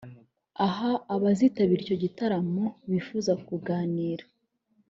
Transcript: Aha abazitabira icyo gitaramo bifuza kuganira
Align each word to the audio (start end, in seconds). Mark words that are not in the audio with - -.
Aha 0.67 0.91
abazitabira 1.15 1.81
icyo 1.83 1.95
gitaramo 2.03 2.65
bifuza 2.91 3.31
kuganira 3.47 4.23